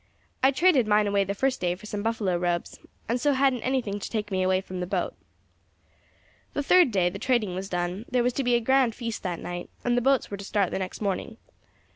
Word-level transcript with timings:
I 0.41 0.49
traded 0.49 0.87
mine 0.87 1.05
away 1.05 1.25
the 1.25 1.35
first 1.35 1.61
day 1.61 1.75
for 1.75 1.85
some 1.85 2.01
buffalo 2.01 2.35
robes, 2.35 2.79
and 3.07 3.21
so 3.21 3.33
hadn't 3.33 3.61
anything 3.61 3.99
to 3.99 4.09
take 4.09 4.31
me 4.31 4.41
away 4.41 4.59
from 4.59 4.79
the 4.79 4.87
boat. 4.87 5.13
"The 6.53 6.63
third 6.63 6.89
day 6.89 7.07
the 7.11 7.19
trading 7.19 7.53
was 7.53 7.69
done; 7.69 8.05
there 8.09 8.23
was 8.23 8.33
to 8.33 8.43
be 8.43 8.55
a 8.55 8.61
grand 8.61 8.95
feast 8.95 9.21
that 9.21 9.37
night, 9.37 9.69
and 9.85 9.95
the 9.95 10.01
boats 10.01 10.31
were 10.31 10.37
to 10.37 10.43
start 10.43 10.71
the 10.71 10.79
next 10.79 11.01
morning. 11.01 11.37